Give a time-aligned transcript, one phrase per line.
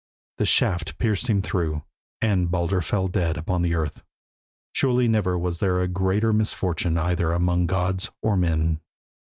[0.39, 1.83] The shaft pierced him through,
[2.21, 4.03] and Baldur fell dead upon the earth.
[4.73, 8.79] Surely never was there a greater misfortune either among gods or men.